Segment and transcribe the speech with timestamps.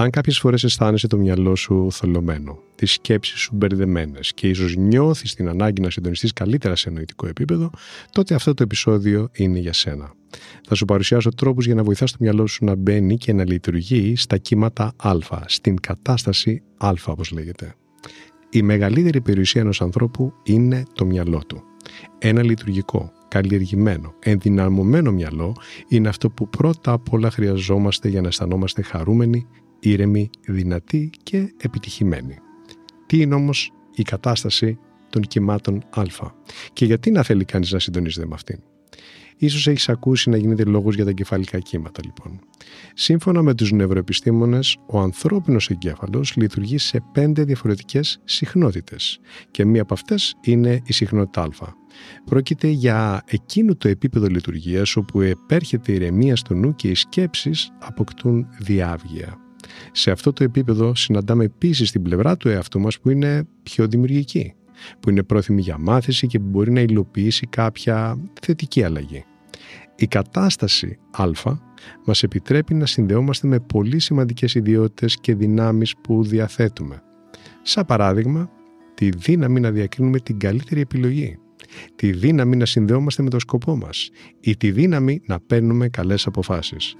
[0.00, 5.34] Αν κάποιες φορές αισθάνεσαι το μυαλό σου θολωμένο, τις σκέψεις σου μπερδεμένες και ίσως νιώθεις
[5.34, 7.70] την ανάγκη να συντονιστείς καλύτερα σε νοητικό επίπεδο,
[8.12, 10.12] τότε αυτό το επεισόδιο είναι για σένα.
[10.68, 14.16] Θα σου παρουσιάσω τρόπους για να βοηθάς το μυαλό σου να μπαίνει και να λειτουργεί
[14.16, 15.14] στα κύματα α,
[15.46, 17.74] στην κατάσταση α όπως λέγεται.
[18.50, 21.62] Η μεγαλύτερη περιουσία ενός ανθρώπου είναι το μυαλό του.
[22.18, 25.56] Ένα λειτουργικό, καλλιεργημένο, ενδυναμωμένο μυαλό
[25.88, 29.46] είναι αυτό που πρώτα απ' όλα χρειαζόμαστε για να αισθανόμαστε χαρούμενοι,
[29.80, 32.38] ήρεμοι, δυνατοί και επιτυχημένοι.
[33.06, 34.78] Τι είναι όμως η κατάσταση
[35.10, 36.02] των κυμάτων α;
[36.72, 38.58] Και γιατί να θέλει κανείς να συντονίζεται με αυτήν;
[39.42, 42.40] Ίσως έχεις ακούσει να γίνεται λόγος για τα εγκεφαλικά κύματα λοιπόν.
[42.94, 49.20] Σύμφωνα με τους νευροεπιστήμονες, ο ανθρώπινος εγκέφαλος λειτουργεί σε πέντε διαφορετικές συχνότητες
[49.50, 51.48] και μία από αυτές είναι η συχνότητα α.
[52.24, 57.70] Πρόκειται για εκείνο το επίπεδο λειτουργίας όπου επέρχεται η ηρεμία στο νου και οι σκέψεις
[57.78, 59.49] αποκτούν διάβγεια.
[59.92, 64.54] Σε αυτό το επίπεδο συναντάμε επίσης την πλευρά του εαυτού μας που είναι πιο δημιουργική,
[65.00, 69.24] που είναι πρόθυμη για μάθηση και που μπορεί να υλοποιήσει κάποια θετική αλλαγή.
[69.96, 71.30] Η κατάσταση α
[72.04, 77.02] μας επιτρέπει να συνδεόμαστε με πολύ σημαντικές ιδιότητες και δυνάμεις που διαθέτουμε.
[77.62, 78.50] Σαν παράδειγμα,
[78.94, 81.38] τη δύναμη να διακρίνουμε την καλύτερη επιλογή,
[81.96, 84.10] τη δύναμη να συνδεόμαστε με το σκοπό μας
[84.40, 86.96] ή τη δύναμη να παίρνουμε καλές αποφάσεις.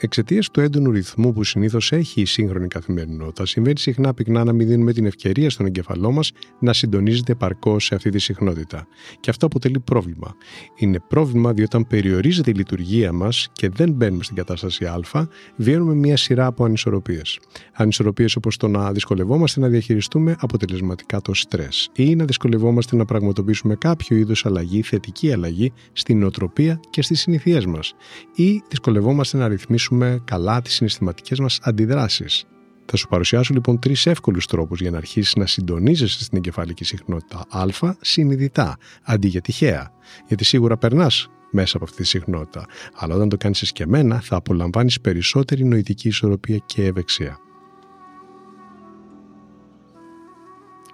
[0.00, 4.68] Εξαιτίας του έντονου ρυθμού που συνήθως έχει η σύγχρονη καθημερινότητα, συμβαίνει συχνά πυκνά να μην
[4.68, 8.86] δίνουμε την ευκαιρία στον εγκεφαλό μας να συντονίζεται επαρκώ σε αυτή τη συχνότητα.
[9.20, 10.36] Και αυτό αποτελεί πρόβλημα.
[10.74, 15.94] Είναι πρόβλημα διότι όταν περιορίζεται η λειτουργία μας και δεν μπαίνουμε στην κατάσταση Α, βιώνουμε
[15.94, 17.38] μια σειρά από ανισορροπίες.
[17.72, 23.74] Ανισορροπίες όπως το να δυσκολευόμαστε να διαχειριστούμε αποτελεσματικά το στρες ή να δυσκολευόμαστε να πραγματοποιήσουμε
[23.74, 27.94] κάποιο είδου αλλαγή, θετική αλλαγή στην νοοτροπία και στις συνηθίε μας
[28.34, 29.86] ή δυσκολευόμαστε να ρυθμίσουμε
[30.24, 32.44] καλά τις συναισθηματικές μας αντιδράσεις.
[32.90, 37.44] Θα σου παρουσιάσω λοιπόν τρεις εύκολους τρόπους για να αρχίσεις να συντονίζεσαι στην εγκεφαλική συχνότητα
[37.48, 39.90] Α συνειδητά, αντί για τυχαία.
[40.26, 45.00] Γιατί σίγουρα περνάς μέσα από αυτή τη συχνότητα, αλλά όταν το κάνεις εσκεμμένα θα απολαμβάνεις
[45.00, 47.38] περισσότερη νοητική ισορροπία και ευεξία.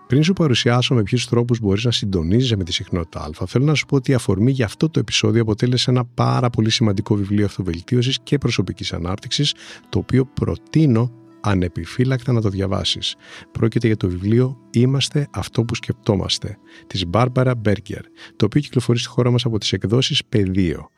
[0.07, 3.75] Πριν σου παρουσιάσω με ποιους τρόπους μπορείς να συντονίζει με τη συχνότητα Α, θέλω να
[3.75, 7.45] σου πω ότι η αφορμή για αυτό το επεισόδιο αποτέλεσε ένα πάρα πολύ σημαντικό βιβλίο
[7.45, 9.55] αυτοβελτίωσης και προσωπικής ανάπτυξης,
[9.89, 11.11] το οποίο προτείνω
[11.45, 13.15] ανεπιφύλακτα να το διαβάσεις.
[13.53, 16.57] Πρόκειται για το βιβλίο «Είμαστε αυτό που σκεπτόμαστε»
[16.87, 18.03] της Μπάρμπαρα Μπέργκερ,
[18.37, 20.89] το οποίο κυκλοφορεί στη χώρα μας από τις εκδόσεις «Πεδίο».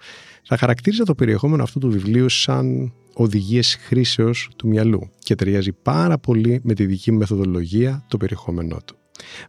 [0.42, 6.18] Θα χαρακτήριζα το περιεχόμενο αυτού του βιβλίου σαν οδηγίες χρήσεως του μυαλού και ταιριάζει πάρα
[6.18, 8.96] πολύ με τη δική μου μεθοδολογία το περιεχόμενό του.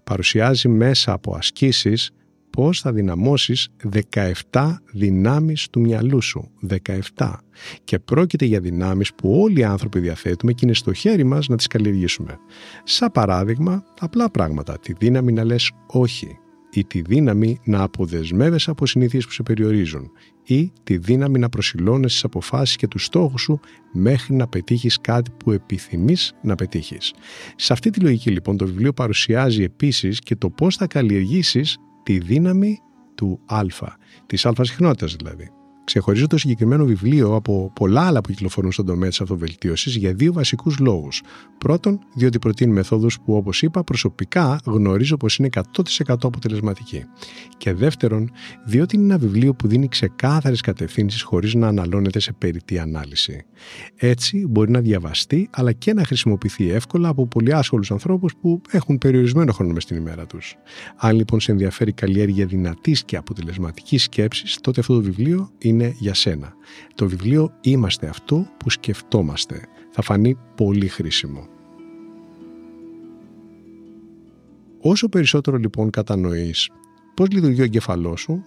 [0.03, 2.11] Παρουσιάζει μέσα από ασκήσεις
[2.57, 3.69] πώς θα δυναμώσεις
[4.51, 6.51] 17 δυνάμεις του μυαλού σου.
[7.15, 7.33] 17.
[7.83, 11.55] Και πρόκειται για δυνάμεις που όλοι οι άνθρωποι διαθέτουμε και είναι στο χέρι μας να
[11.55, 12.37] τις καλλιεργήσουμε.
[12.83, 14.79] Σαν παράδειγμα, απλά πράγματα.
[14.79, 16.37] Τη δύναμη να λες όχι
[16.71, 20.11] ή τη δύναμη να αποδεσμεύεσαι από συνήθειες που σε περιορίζουν
[20.43, 23.59] ή τη δύναμη να προσιλώνεις τις αποφάσεις και τους στόχους σου
[23.93, 27.13] μέχρι να πετύχεις κάτι που επιθυμείς να πετύχεις.
[27.55, 32.17] Σε αυτή τη λογική λοιπόν το βιβλίο παρουσιάζει επίσης και το πώς θα καλλιεργήσεις τη
[32.19, 32.79] δύναμη
[33.15, 33.61] του α,
[34.25, 35.51] της α συχνότητας δηλαδή.
[35.87, 40.33] Ξεχωρίζω το συγκεκριμένο βιβλίο από πολλά άλλα που κυκλοφορούν στον τομέα της αυτοβελτίωσης για δύο
[40.33, 41.21] βασικούς λόγους.
[41.57, 45.61] Πρώτον, διότι προτείνει μεθόδους που, όπως είπα, προσωπικά γνωρίζω πως είναι 100%
[46.23, 47.03] αποτελεσματική.
[47.57, 48.31] Και δεύτερον,
[48.65, 53.45] διότι είναι ένα βιβλίο που δίνει ξεκάθαρες κατευθύνσεις χωρίς να αναλώνεται σε περιττή ανάλυση.
[53.95, 58.97] Έτσι, μπορεί να διαβαστεί αλλά και να χρησιμοποιηθεί εύκολα από πολύ άσχολους ανθρώπους που έχουν
[58.97, 60.55] περιορισμένο χρόνο μες στην ημέρα τους.
[60.97, 65.95] Αν λοιπόν σε ενδιαφέρει καλλιέργεια δυνατής και αποτελεσματικής σκέψης, τότε αυτό το βιβλίο είναι είναι
[65.97, 66.53] για σένα.
[66.95, 69.61] Το βιβλίο «Είμαστε αυτό που σκεφτόμαστε».
[69.91, 71.47] Θα φανεί πολύ χρήσιμο.
[74.81, 76.69] Όσο περισσότερο λοιπόν κατανοείς
[77.13, 78.43] πώς λειτουργεί ο εγκεφαλός σου,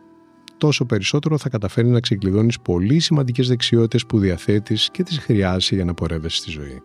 [0.56, 5.84] τόσο περισσότερο θα καταφέρει να ξεκλειδώνεις πολύ σημαντικές δεξιότητες που διαθέτεις και τις χρειάζεσαι για
[5.84, 6.82] να πορεύεσαι στη ζωή.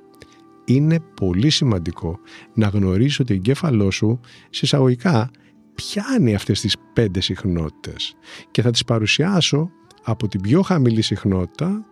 [0.65, 2.19] Είναι πολύ σημαντικό
[2.53, 4.19] να γνωρίσεις ότι ο εγκέφαλός σου,
[4.50, 5.30] συσσαγωγικά,
[5.75, 8.15] πιάνει αυτές τις πέντε συχνότητες
[8.51, 9.71] και θα τις παρουσιάσω
[10.06, 11.86] από την πιο χαμηλή συχνότητα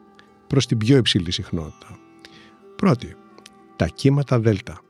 [0.47, 1.99] προς την πιο υψηλή συχνότητα.
[2.75, 3.15] Πρώτη,
[3.75, 4.81] τα κύματα δέλτα.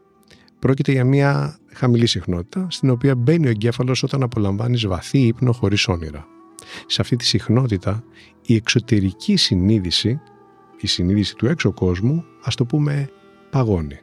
[0.60, 5.88] Πρόκειται για μια χαμηλή συχνότητα στην οποία μπαίνει ο εγκέφαλος όταν απολαμβάνεις βαθύ ύπνο χωρίς
[5.88, 6.28] όνειρα.
[6.86, 8.04] Σε αυτή τη συχνότητα
[8.46, 10.20] η εξωτερική συνείδηση,
[10.78, 13.10] η συνείδηση του έξω κόσμου, ας το πούμε
[13.50, 14.00] παγώνει.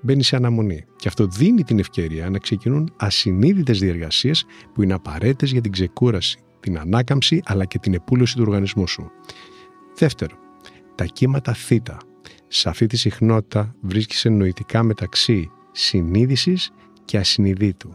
[0.00, 5.52] Μπαίνει σε αναμονή και αυτό δίνει την ευκαιρία να ξεκινούν ασυνείδητες διεργασίες που είναι απαραίτητες
[5.52, 9.10] για την ξεκούραση, την ανάκαμψη αλλά και την επούλωση του οργανισμού σου.
[9.94, 10.36] Δεύτερο,
[10.94, 11.72] τα κύματα θ.
[12.48, 16.70] Σε αυτή τη συχνότητα βρίσκεσαι νοητικά μεταξύ συνείδησης
[17.04, 17.90] και ασυνειδήτου.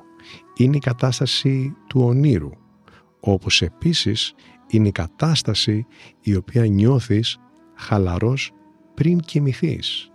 [0.58, 2.50] Είναι η κατάσταση του ονείρου,
[3.20, 4.34] όπως επίσης
[4.68, 5.86] είναι η κατάσταση
[6.22, 7.38] η οποία νιώθεις
[7.76, 8.52] χαλαρός
[8.94, 10.10] πριν κοιμηθείς.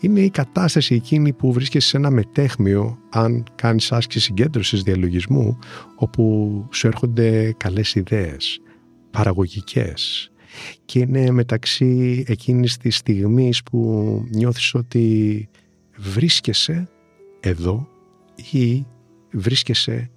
[0.00, 5.58] Είναι η κατάσταση εκείνη που βρίσκεσαι σε ένα μετέχμιο αν κάνεις άσκηση συγκέντρωσης διαλογισμού
[5.96, 8.60] όπου σου έρχονται καλές ιδέες,
[9.10, 10.30] παραγωγικές
[10.84, 13.80] και είναι μεταξύ εκείνης της στιγμής που
[14.30, 15.48] νιώθεις ότι
[15.96, 16.88] βρίσκεσαι
[17.40, 17.88] εδώ
[18.52, 18.86] ή
[19.30, 20.10] βρίσκεσαι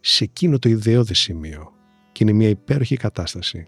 [0.00, 1.72] σε εκείνο το ιδεώδες σημείο
[2.12, 3.66] και είναι μια υπέροχη κατάσταση.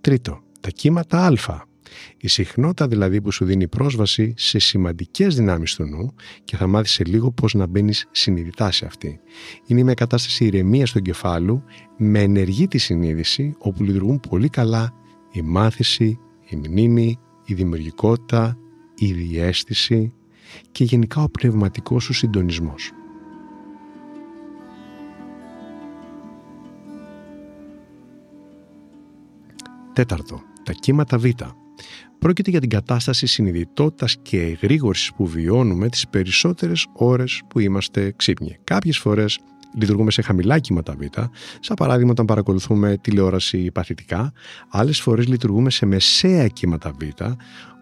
[0.00, 1.68] Τρίτο, τα κύματα α.
[2.16, 6.14] Η συχνότητα δηλαδή που σου δίνει πρόσβαση σε σημαντικές δυνάμεις του νου
[6.44, 9.20] και θα μάθεις σε λίγο πώς να μπαίνεις συνειδητά σε αυτή.
[9.66, 11.62] Είναι μια κατάσταση ηρεμίας του εγκεφάλου
[11.96, 14.94] με ενεργή τη συνείδηση όπου λειτουργούν πολύ καλά
[15.32, 18.58] η μάθηση, η μνήμη, η δημιουργικότητα,
[18.94, 20.12] η διέστηση
[20.72, 22.92] και γενικά ο πνευματικός σου συντονισμός.
[29.92, 31.24] Τέταρτο, τα κύματα Β.
[32.18, 38.58] Πρόκειται για την κατάσταση συνειδητότητας και εγρήγορσης που βιώνουμε τις περισσότερες ώρες που είμαστε ξύπνοι.
[38.64, 39.38] Κάποιες φορές
[39.78, 41.02] λειτουργούμε σε χαμηλά κύματα Β,
[41.60, 44.32] σαν παράδειγμα όταν παρακολουθούμε τηλεόραση παθητικά,
[44.68, 47.22] άλλες φορές λειτουργούμε σε μεσαία κύματα Β,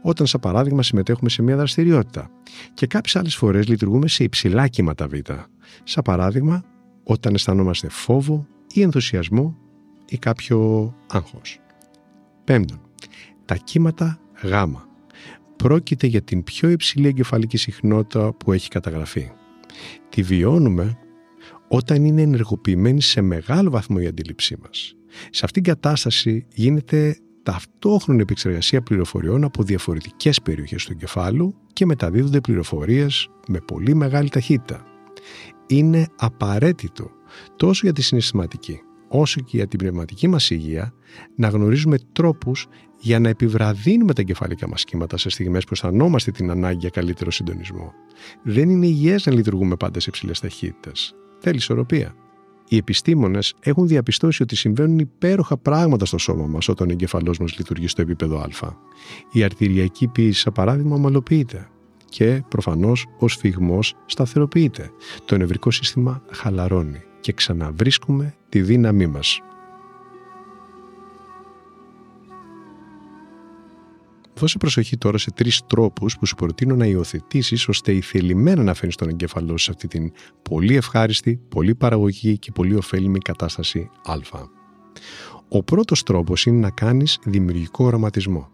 [0.03, 2.31] όταν σαν παράδειγμα συμμετέχουμε σε μια δραστηριότητα.
[2.75, 5.15] Και κάποιες άλλες φορές λειτουργούμε σε υψηλά κύματα Β,
[5.85, 6.65] σαν παράδειγμα
[7.05, 9.57] όταν αισθανόμαστε φόβο ή ενθουσιασμό
[10.09, 11.59] ή κάποιο άγχος.
[12.45, 12.81] Πέμπτον,
[13.49, 14.53] τα κύματα Γ.
[15.57, 19.31] Πρόκειται για την πιο υψηλή εγκεφαλική συχνότητα που έχει καταγραφεί.
[20.09, 20.99] Τη βιώνουμε
[21.69, 24.97] όταν είναι ενεργοποιημένη σε μεγάλο βαθμό η αντίληψή μας.
[25.31, 32.41] Σε αυτήν την κατάσταση γίνεται ταυτόχρονη επεξεργασία πληροφοριών από διαφορετικές περιοχές του εγκεφάλου και μεταδίδονται
[32.41, 34.85] πληροφορίες με πολύ μεγάλη ταχύτητα.
[35.67, 37.11] Είναι απαραίτητο
[37.57, 40.93] τόσο για τη συναισθηματική όσο και για την πνευματική μας υγεία
[41.37, 42.67] να γνωρίζουμε τρόπους
[43.01, 47.31] για να επιβραδύνουμε τα εγκεφαλικά μας κύματα σε στιγμές που αισθανόμαστε την ανάγκη για καλύτερο
[47.31, 47.93] συντονισμό.
[48.43, 51.15] Δεν είναι υγιές να λειτουργούμε πάντα σε υψηλές ταχύτητες.
[51.39, 52.15] Θέλει ισορροπία.
[52.69, 57.59] Οι επιστήμονες έχουν διαπιστώσει ότι συμβαίνουν υπέροχα πράγματα στο σώμα μας όταν ο εγκεφαλός μας
[57.59, 58.71] λειτουργεί στο επίπεδο Α.
[59.33, 61.69] Η αρτηριακή πίεση, σαν παράδειγμα, ομαλοποιείται
[62.09, 64.91] και προφανώς ο σφιγμός σταθεροποιείται.
[65.25, 69.41] Το νευρικό σύστημα χαλαρώνει και ξαναβρίσκουμε τη δύναμή μας.
[74.39, 78.75] Δώσε προσοχή τώρα σε τρεις τρόπους που σου προτείνω να υιοθετήσεις ώστε η θελημένα να
[78.75, 80.13] φέρνεις τον εγκέφαλό σε αυτή την
[80.43, 84.15] πολύ ευχάριστη, πολύ παραγωγική και πολύ ωφέλιμη κατάσταση Α.
[85.49, 88.51] Ο πρώτος τρόπος είναι να κάνεις δημιουργικό οραματισμό.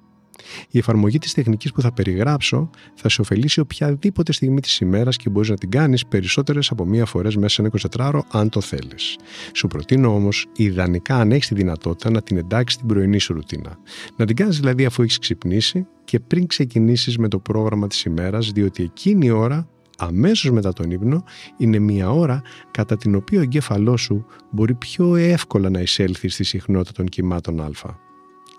[0.71, 5.31] Η εφαρμογή της τεχνικής που θα περιγράψω θα σε ωφελήσει οποιαδήποτε στιγμή της ημέρας και
[5.31, 7.71] μπορείς να την κάνεις περισσότερες από μία φορέ μέσα σε ένα
[8.11, 9.17] 24ωρο, αν το θέλεις.
[9.55, 13.79] Σου προτείνω όμως, ιδανικά, αν έχεις τη δυνατότητα, να την εντάξεις στην πρωινή σου ρουτίνα.
[14.17, 18.51] Να την κάνεις δηλαδή αφού έχεις ξυπνήσει και πριν ξεκινήσεις με το πρόγραμμα της ημέρας,
[18.51, 21.25] διότι εκείνη η ώρα αμέσως μετά τον ύπνο
[21.57, 26.45] είναι μια ώρα κατά την οποία ο εγκέφαλός σου μπορεί πιο εύκολα να εισέλθει στη
[26.45, 28.04] συχνότητα των κυμάτων α.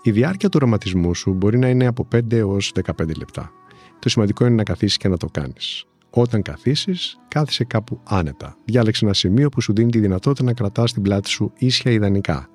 [0.06, 3.52] Η διάρκεια του οραματισμού σου μπορεί να είναι από 5 έως 15 λεπτά.
[3.98, 5.84] Το σημαντικό είναι να καθίσεις και να το κάνεις.
[6.10, 8.56] Όταν καθίσεις, κάθισε κάπου άνετα.
[8.64, 12.48] Διάλεξε ένα σημείο που σου δίνει τη δυνατότητα να κρατάς την πλάτη σου ίσια ιδανικά.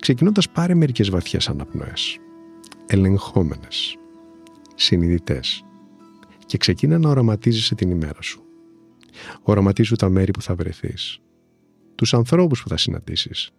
[0.00, 2.18] Ξεκινώντας πάρε μερικές βαθιές αναπνοές.
[2.86, 3.96] Ελεγχόμενες.
[4.74, 5.64] Συνειδητές.
[6.46, 8.42] Και ξεκίνα να οραματίζεσαι την ημέρα σου.
[9.42, 11.18] Οραματίζου τα μέρη που θα βρεθείς.
[11.94, 13.50] Τους ανθρώπους που θα συναντήσεις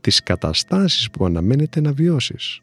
[0.00, 2.60] τις καταστάσεις που αναμένεται να βιώσεις.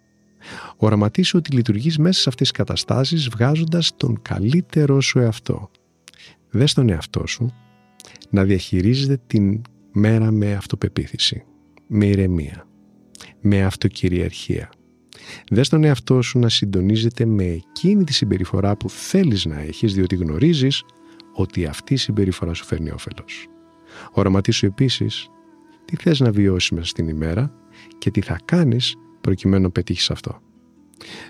[0.77, 5.69] Οραματίσου ότι λειτουργείς μέσα σε αυτές τις καταστάσεις βγάζοντας τον καλύτερό σου εαυτό.
[6.49, 7.53] Δες τον εαυτό σου
[8.29, 11.43] να διαχειρίζεται την μέρα με αυτοπεποίθηση,
[11.87, 12.67] με ηρεμία,
[13.41, 14.69] με αυτοκυριαρχία.
[15.51, 20.15] Δες τον εαυτό σου να συντονίζεται με εκείνη τη συμπεριφορά που θέλεις να έχεις διότι
[20.15, 20.83] γνωρίζεις
[21.33, 23.47] ότι αυτή η συμπεριφορά σου φέρνει όφελος.
[24.11, 25.29] Οραματίσου επίσης
[25.85, 27.53] τι θες να βιώσεις μέσα στην ημέρα
[27.97, 30.41] και τι θα κάνεις προκειμένου να πετύχεις αυτό.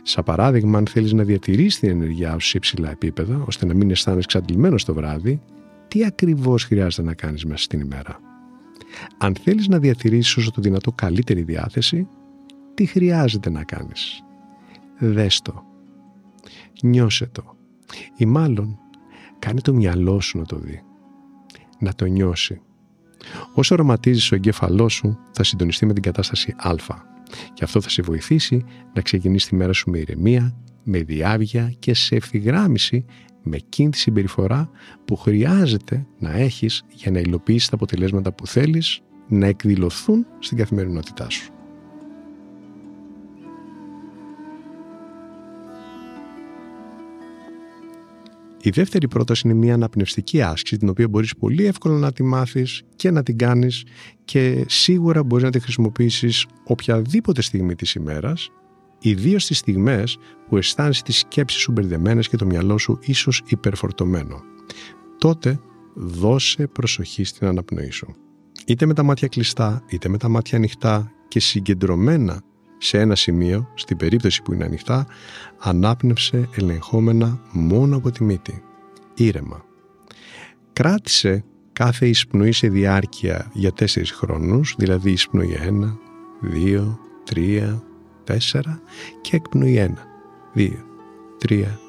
[0.03, 3.91] Σαν παράδειγμα, αν θέλεις να διατηρήσεις την ενεργειά σου σε υψηλά επίπεδα, ώστε να μην
[3.91, 5.41] αισθάνεσαι εξαντλημένο το βράδυ,
[5.87, 8.19] τι ακριβώς χρειάζεται να κάνεις μέσα στην ημέρα.
[9.17, 12.07] Αν θέλεις να διατηρήσεις όσο το δυνατό καλύτερη διάθεση,
[12.73, 14.23] τι χρειάζεται να κάνεις.
[14.97, 15.63] Δες το.
[16.81, 17.55] Νιώσε το.
[18.17, 18.79] Ή μάλλον,
[19.39, 20.83] κάνε το μυαλό σου να το δει.
[21.79, 22.61] Να το νιώσει.
[23.53, 26.75] Όσο οραματίζεις ο εγκέφαλός σου, θα συντονιστεί με την κατάσταση Α.
[27.53, 28.63] Και αυτό θα σε βοηθήσει
[28.93, 33.05] να ξεκινήσεις τη μέρα σου με ηρεμία, με διάβια και σε ευθυγράμμιση
[33.43, 34.69] με εκείνη τη συμπεριφορά
[35.05, 41.29] που χρειάζεται να έχεις για να υλοποιήσεις τα αποτελέσματα που θέλεις να εκδηλωθούν στην καθημερινότητά
[41.29, 41.54] σου.
[48.65, 52.81] Η δεύτερη πρόταση είναι μια αναπνευστική άσκηση την οποία μπορείς πολύ εύκολα να τη μάθεις
[52.95, 53.83] και να την κάνεις
[54.25, 58.49] και σίγουρα μπορείς να τη χρησιμοποιήσεις οποιαδήποτε στιγμή της ημέρας
[58.99, 60.17] ιδίως στις στιγμές
[60.47, 64.41] που αισθάνεσαι τις σκέψεις σου μπερδεμένες και το μυαλό σου ίσως υπερφορτωμένο.
[65.17, 65.59] Τότε
[65.95, 68.15] δώσε προσοχή στην αναπνοή σου.
[68.65, 72.41] Είτε με τα μάτια κλειστά, είτε με τα μάτια ανοιχτά και συγκεντρωμένα
[72.85, 75.07] σε ένα σημείο, στην περίπτωση που είναι ανοιχτά,
[75.59, 78.63] ανάπνευσε ελεγχόμενα μόνο από τη μύτη.
[79.15, 79.65] Ήρεμα.
[80.73, 85.97] Κράτησε κάθε εισπνοή σε διάρκεια για τέσσερις χρόνους, δηλαδή εισπνοή 1,
[86.41, 86.97] 2,
[87.33, 87.83] 3,
[88.23, 88.79] 4
[89.21, 89.91] και εκπνοή 1,
[90.55, 90.69] 2,
[91.37, 91.79] 3,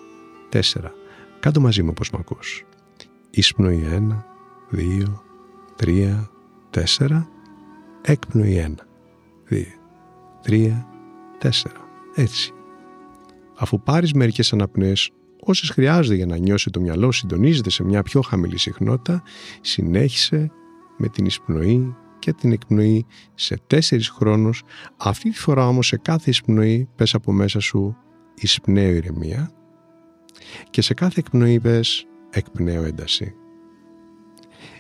[0.49, 0.61] 4.
[1.41, 2.65] Κάτω μαζί μου όπως μ' ακούς.
[3.31, 4.25] Εισπνοή 1,
[4.71, 5.23] 2,
[5.77, 6.31] 3,
[6.71, 7.27] 4,
[8.03, 8.87] εκπνοή 1,
[9.51, 9.76] 2,
[10.47, 10.87] 3,
[11.39, 11.51] 4.
[12.15, 12.53] Έτσι.
[13.57, 15.11] Αφού πάρεις μερικές αναπνοές
[15.41, 19.23] όσες χρειάζεται για να νιώσει το μυαλό συντονίζεται σε μια πιο χαμηλή συχνότητα,
[19.61, 20.51] συνέχισε
[20.97, 24.63] με την εισπνοή και την εκπνοή σε τέσσερις χρόνους.
[24.97, 27.97] Αυτή τη φορά όμως σε κάθε εισπνοή πες από μέσα σου
[28.35, 29.51] εισπνέω ηρεμία
[30.71, 33.35] και σε κάθε εκπνοή πες εκπνέω ένταση.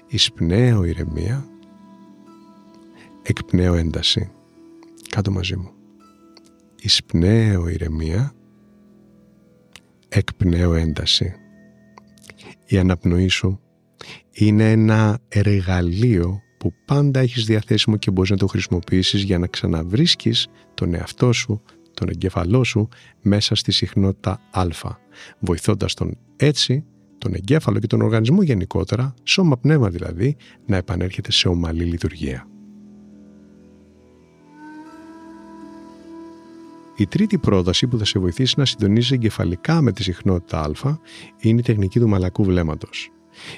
[0.06, 1.48] Εισπνέω ηρεμία,
[3.22, 4.30] εκπνέω ένταση.
[5.16, 5.70] Κάτω μαζί μου.
[6.80, 8.32] Εισπνέω ηρεμία,
[10.08, 11.34] εκπνέω ένταση.
[12.66, 13.60] Η αναπνοή σου
[14.32, 20.48] είναι ένα εργαλείο που πάντα έχεις διαθέσιμο και μπορείς να το χρησιμοποιήσεις για να ξαναβρίσκεις
[20.74, 21.62] τον εαυτό σου,
[21.94, 22.88] τον εγκέφαλό σου
[23.22, 24.66] μέσα στη συχνότητα α,
[25.38, 26.84] βοηθώντας τον έτσι
[27.18, 32.48] τον εγκέφαλο και τον οργανισμό γενικότερα, σώμα πνεύμα δηλαδή, να επανέρχεται σε ομαλή λειτουργία.
[36.96, 40.96] Η τρίτη πρόταση που θα σε βοηθήσει να συντονίσει εγκεφαλικά με τη συχνότητα α
[41.40, 43.10] είναι η τεχνική του μαλακού βλέμματος.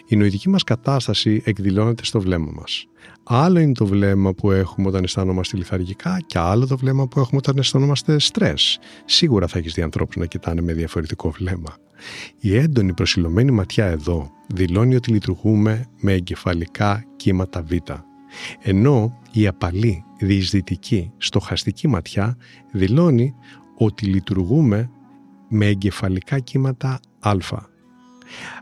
[0.07, 2.87] Η νοητική μας κατάσταση εκδηλώνεται στο βλέμμα μας.
[3.23, 7.37] Άλλο είναι το βλέμμα που έχουμε όταν αισθάνομαστε λιθαργικά και άλλο το βλέμμα που έχουμε
[7.37, 8.78] όταν αισθανόμαστε στρες.
[9.04, 11.76] Σίγουρα θα έχεις δει ανθρώπους να κοιτάνε με διαφορετικό βλέμμα.
[12.40, 17.73] Η έντονη προσιλωμένη ματιά εδώ δηλώνει ότι λειτουργούμε με εγκεφαλικά κύματα β.
[18.61, 22.37] Ενώ η απαλή, διεισδυτική, στοχαστική ματιά
[22.73, 23.35] δηλώνει
[23.76, 24.90] ότι λειτουργούμε
[25.49, 27.32] με εγκεφαλικά κύματα α.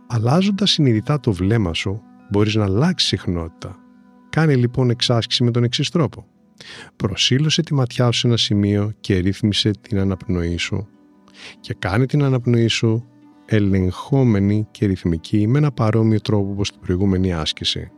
[0.06, 3.76] Αλλάζοντας συνειδητά το βλέμμα σου, μπορείς να αλλάξεις συχνότητα.
[4.30, 6.26] Κάνε λοιπόν εξάσκηση με τον εξής τρόπο.
[6.96, 10.88] Προσήλωσε τη ματιά σου σε ένα σημείο και ρύθμισε την αναπνοή σου
[11.60, 13.04] και κάνε την αναπνοή σου
[13.46, 17.90] ελεγχόμενη και ρυθμική με ένα παρόμοιο τρόπο όπως την προηγούμενη άσκηση.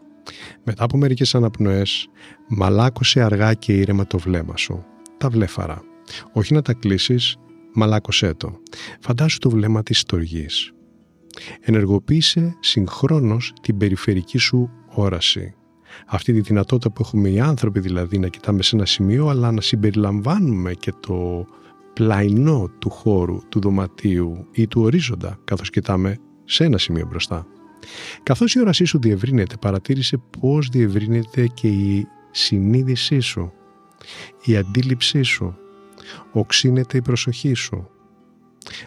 [0.65, 2.09] Μετά από μερικές αναπνοές,
[2.49, 4.85] μαλάκωσε αργά και ήρεμα το βλέμμα σου,
[5.19, 5.83] τα βλέφαρα.
[6.33, 7.37] Όχι να τα κλείσεις,
[7.75, 8.61] μαλάκωσέ το.
[9.01, 10.73] Φαντάσου το βλέμμα της στοργής.
[11.61, 15.55] Ενεργοποίησε συγχρόνως την περιφερική σου όραση.
[16.07, 19.61] Αυτή τη δυνατότητα που έχουμε οι άνθρωποι δηλαδή να κοιτάμε σε ένα σημείο αλλά να
[19.61, 21.47] συμπεριλαμβάνουμε και το
[21.93, 27.47] πλαϊνό του χώρου, του δωματίου ή του ορίζοντα καθώς κοιτάμε σε ένα σημείο μπροστά.
[28.23, 33.53] Καθώς η όρασή σου διευρύνεται, παρατήρησε πώς διευρύνεται και η συνείδησή σου,
[34.45, 35.57] η αντίληψή σου,
[36.33, 37.89] οξύνεται η προσοχή σου.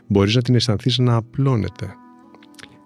[0.08, 1.96] Μπορείς να την αισθανθείς να απλώνεται,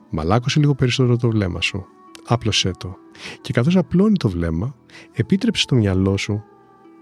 [0.09, 1.85] Μαλάκωσε λίγο περισσότερο το βλέμμα σου.
[2.25, 2.95] Άπλωσέ το.
[3.41, 4.75] Και καθώς απλώνει το βλέμμα,
[5.13, 6.43] επίτρεψε το μυαλό σου,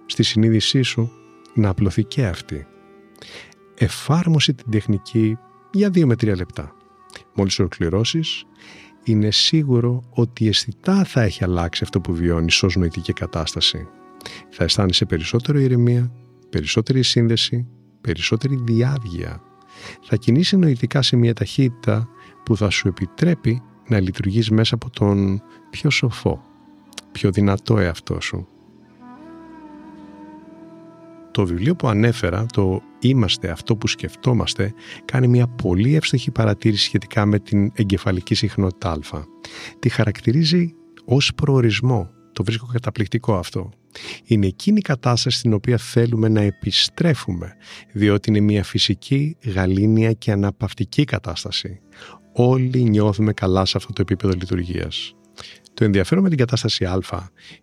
[0.05, 1.11] στη συνείδησή σου,
[1.53, 2.67] να απλωθεί και αυτή.
[3.77, 5.37] Εφάρμοσε την τεχνική
[5.71, 6.75] για δύο με τρία λεπτά.
[7.33, 8.43] Μόλις ολοκληρώσεις,
[9.03, 13.87] είναι σίγουρο ότι αισθητά θα έχει αλλάξει αυτό που βιώνεις ως νοητική κατάσταση.
[14.49, 16.11] Θα αισθάνεσαι περισσότερο ηρεμία,
[16.49, 17.67] περισσότερη σύνδεση,
[18.01, 19.41] περισσότερη διάβγεια.
[20.03, 22.07] Θα κινείσαι νοητικά σε μια ταχύτητα
[22.45, 26.41] που θα σου επιτρέπει να λειτουργείς μέσα από τον πιο σοφό,
[27.11, 28.47] πιο δυνατό εαυτό σου.
[31.33, 34.73] Το βιβλίο που ανέφερα, το «Είμαστε αυτό που σκεφτόμαστε»,
[35.05, 39.23] κάνει μια πολύ εύστοχη παρατήρηση σχετικά με την εγκεφαλική συχνότητα α.
[39.79, 40.73] Τη χαρακτηρίζει
[41.05, 42.09] ως προορισμό.
[42.33, 43.69] Το βρίσκω καταπληκτικό αυτό.
[44.23, 47.55] Είναι εκείνη η κατάσταση στην οποία θέλουμε να επιστρέφουμε,
[47.91, 51.79] διότι είναι μια φυσική, γαλήνια και αναπαυτική κατάσταση.
[52.33, 55.15] Όλοι νιώθουμε καλά σε αυτό το επίπεδο λειτουργίας.
[55.73, 56.99] Το ενδιαφέρον με την κατάσταση Α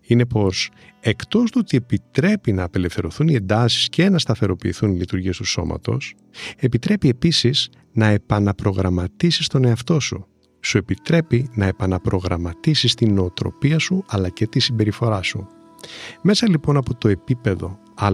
[0.01, 5.37] είναι πως εκτός του ότι επιτρέπει να απελευθερωθούν οι εντάσεις και να σταθεροποιηθούν οι λειτουργίες
[5.37, 6.15] του σώματος,
[6.57, 10.25] επιτρέπει επίσης να επαναπρογραμματίσεις τον εαυτό σου.
[10.61, 15.47] Σου επιτρέπει να επαναπρογραμματίσεις την νοοτροπία σου αλλά και τη συμπεριφορά σου.
[16.23, 18.13] Μέσα λοιπόν από το επίπεδο Α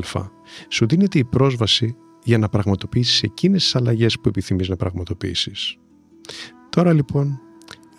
[0.68, 5.76] σου δίνεται η πρόσβαση για να πραγματοποιήσεις εκείνες τις αλλαγές που επιθυμείς να πραγματοποιήσεις.
[6.70, 7.40] Τώρα λοιπόν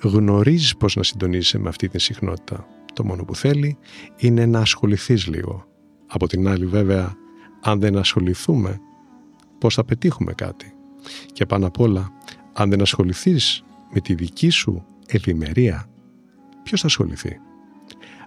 [0.02, 2.68] γνωρίζεις πώς να συντονίζεσαι με αυτή τη συχνότητα.
[2.94, 3.78] Το μόνο που θέλει
[4.18, 5.66] είναι να ασχοληθείς λίγο.
[6.08, 7.16] Από την άλλη βέβαια,
[7.62, 8.80] αν δεν ασχοληθούμε,
[9.58, 10.74] πώς θα πετύχουμε κάτι.
[11.34, 12.12] Και πάνω απ' όλα,
[12.54, 13.64] αν δεν ασχοληθείς
[13.94, 15.86] με τη δική σου ευημερία,
[16.64, 17.40] ποιος θα ασχοληθεί;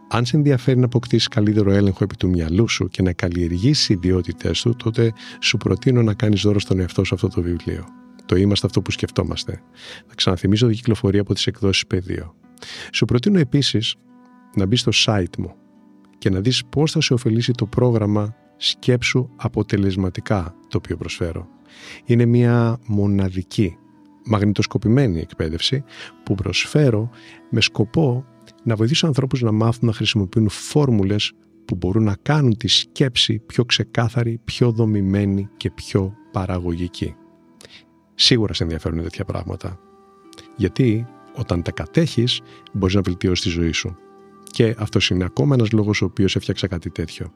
[0.09, 4.51] Αν σε ενδιαφέρει να αποκτήσεις καλύτερο έλεγχο επί του μυαλού σου και να καλλιεργήσει ιδιότητέ
[4.63, 7.85] του, τότε σου προτείνω να κάνεις δώρο στον εαυτό σου αυτό το βιβλίο.
[8.31, 9.63] Το είμαστε αυτό που σκεφτόμαστε.
[10.07, 12.35] Θα ξαναθυμίζω ότι κυκλοφορεί από τις εκδόσεις Πεδίο.
[12.93, 13.95] Σου προτείνω επίσης
[14.57, 15.55] να μπεις στο site μου
[16.19, 21.49] και να δεις πώς θα σε ωφελήσει το πρόγραμμα σκέψου αποτελεσματικά το οποίο προσφέρω.
[22.05, 23.77] Είναι μια μοναδική,
[24.25, 25.85] μαγνητοσκοπημένη εκπαίδευση
[26.23, 27.11] που προσφέρω
[27.51, 28.25] με σκοπό
[28.63, 31.33] να βοηθήσω ανθρώπους να μάθουν να χρησιμοποιούν φόρμουλες
[31.65, 37.15] που μπορούν να κάνουν τη σκέψη πιο ξεκάθαρη, πιο δομημένη και πιο παραγωγική.
[38.23, 39.79] Σίγουρα σε ενδιαφέρουν τέτοια πράγματα.
[40.57, 42.41] Γιατί όταν τα κατέχεις
[42.73, 43.97] μπορείς να βελτιώσεις τη ζωή σου.
[44.51, 47.33] Και αυτός είναι ακόμα ένας λόγος ο οποίος έφτιαξα κάτι τέτοιο.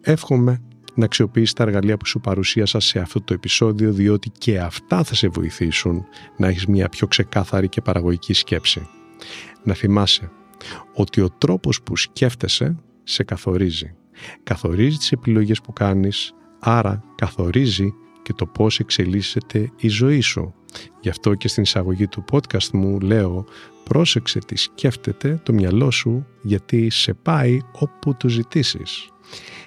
[0.00, 0.62] Εύχομαι
[0.94, 5.14] να αξιοποιήσεις τα εργαλεία που σου παρουσίασα σε αυτό το επεισόδιο διότι και αυτά θα
[5.14, 6.04] σε βοηθήσουν
[6.36, 8.88] να έχεις μια πιο ξεκάθαρη και παραγωγική σκέψη.
[9.62, 10.30] Να θυμάσαι
[10.94, 13.94] ότι ο τρόπος που σκέφτεσαι σε καθορίζει.
[14.42, 17.94] Καθορίζει τις επιλογές που κάνεις, άρα καθορίζει
[18.28, 20.54] και το πώς εξελίσσεται η ζωή σου.
[21.00, 23.44] Γι' αυτό και στην εισαγωγή του podcast μου λέω
[23.84, 29.08] πρόσεξε τι σκέφτεται το μυαλό σου γιατί σε πάει όπου το ζητήσεις.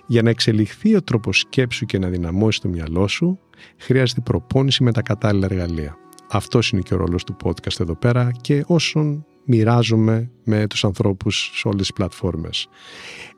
[0.06, 3.40] Για να εξελιχθεί ο τρόπος σκέψου και να δυναμώσει το μυαλό σου
[3.78, 5.98] χρειάζεται προπόνηση με τα κατάλληλα εργαλεία.
[6.30, 11.52] Αυτός είναι και ο ρόλος του podcast εδώ πέρα και όσων μοιράζομαι με τους ανθρώπους
[11.54, 12.68] σε όλες τις πλατφόρμες.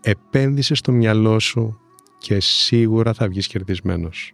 [0.02, 1.80] Επένδυσε στο μυαλό σου
[2.18, 4.34] και σίγουρα θα βγεις κερδισμένος.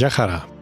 [0.00, 0.59] Γεια χαρά!